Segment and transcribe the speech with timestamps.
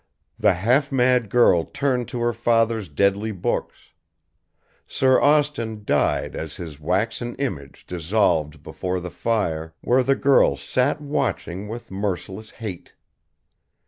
[0.39, 3.91] The half mad girl turned to her father's deadly books.
[4.87, 11.01] Sir Austin died as his waxen image dissolved before the fire, where the girl sat
[11.01, 12.95] watching with merciless hate.